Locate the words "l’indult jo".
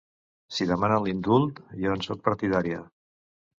1.09-1.93